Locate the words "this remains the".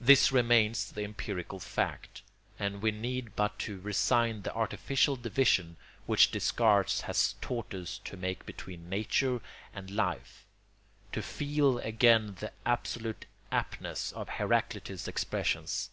0.00-1.02